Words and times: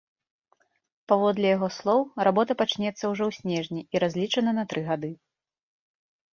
Паводле 1.13 1.47
яго 1.55 1.69
слоў, 1.77 2.01
работа 2.29 2.57
пачнецца 2.63 3.03
ўжо 3.13 3.23
ў 3.29 3.37
снежні 3.39 3.81
і 3.95 4.05
разлічана 4.07 4.51
на 4.63 4.67
тры 4.75 4.81
гады. 4.93 5.11